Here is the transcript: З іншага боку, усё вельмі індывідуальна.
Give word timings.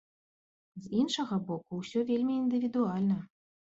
З 0.85 0.93
іншага 1.01 1.39
боку, 1.49 1.71
усё 1.81 1.99
вельмі 2.11 2.33
індывідуальна. 2.43 3.19